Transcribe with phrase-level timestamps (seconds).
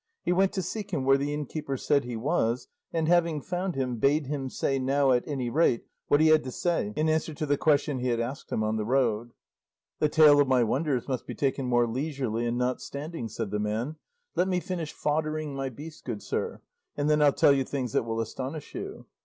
[0.23, 3.97] He went to seek him where the innkeeper said he was and having found him,
[3.97, 7.45] bade him say now at any rate what he had to say in answer to
[7.45, 9.31] the question he had asked him on the road.
[9.99, 13.59] "The tale of my wonders must be taken more leisurely and not standing," said the
[13.59, 13.97] man;
[14.35, 16.61] "let me finish foddering my beast, good sir;
[16.97, 19.05] and then I'll tell you things that will astonish you."